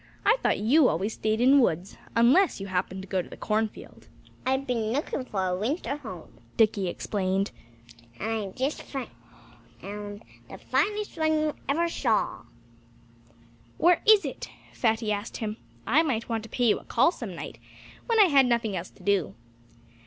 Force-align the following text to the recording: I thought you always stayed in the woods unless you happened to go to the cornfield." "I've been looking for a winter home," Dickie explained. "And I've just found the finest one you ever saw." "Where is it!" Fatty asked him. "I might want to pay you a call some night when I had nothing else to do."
I 0.25 0.35
thought 0.41 0.57
you 0.57 0.87
always 0.89 1.13
stayed 1.13 1.41
in 1.41 1.51
the 1.51 1.57
woods 1.61 1.95
unless 2.15 2.59
you 2.59 2.65
happened 2.65 3.03
to 3.03 3.07
go 3.07 3.21
to 3.21 3.29
the 3.29 3.37
cornfield." 3.37 4.07
"I've 4.47 4.65
been 4.65 4.91
looking 4.91 5.25
for 5.25 5.45
a 5.45 5.55
winter 5.55 5.97
home," 5.97 6.39
Dickie 6.57 6.87
explained. 6.87 7.51
"And 8.19 8.47
I've 8.49 8.55
just 8.55 8.81
found 8.81 9.09
the 10.49 10.57
finest 10.57 11.19
one 11.19 11.33
you 11.33 11.55
ever 11.69 11.87
saw." 11.87 12.45
"Where 13.77 14.01
is 14.09 14.25
it!" 14.25 14.49
Fatty 14.73 15.11
asked 15.11 15.37
him. 15.37 15.57
"I 15.85 16.01
might 16.01 16.27
want 16.27 16.41
to 16.45 16.49
pay 16.49 16.65
you 16.69 16.79
a 16.79 16.83
call 16.83 17.11
some 17.11 17.35
night 17.35 17.59
when 18.07 18.19
I 18.19 18.25
had 18.25 18.47
nothing 18.47 18.75
else 18.75 18.89
to 18.89 19.03
do." 19.03 19.35